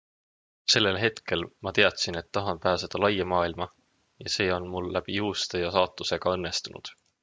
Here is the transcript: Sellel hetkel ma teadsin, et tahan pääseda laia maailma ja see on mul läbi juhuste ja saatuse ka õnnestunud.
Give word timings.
Sellel 0.75 0.95
hetkel 1.01 1.45
ma 1.67 1.73
teadsin, 1.79 2.17
et 2.23 2.31
tahan 2.39 2.63
pääseda 2.65 3.03
laia 3.05 3.29
maailma 3.35 3.69
ja 4.25 4.35
see 4.39 4.53
on 4.59 4.69
mul 4.75 4.93
läbi 4.99 5.23
juhuste 5.23 5.67
ja 5.67 5.75
saatuse 5.81 6.25
ka 6.27 6.39
õnnestunud. 6.39 6.97